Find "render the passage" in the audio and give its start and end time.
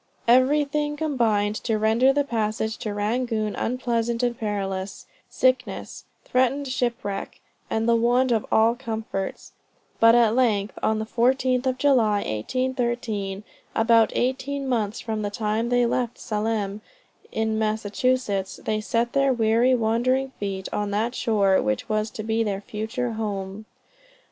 1.77-2.75